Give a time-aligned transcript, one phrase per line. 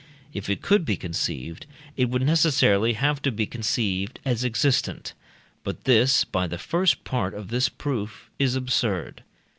[0.33, 5.13] If it could be conceived, it would necessarily have to be conceived as existent;
[5.63, 9.21] but this (by the first part of this proof) is absurd.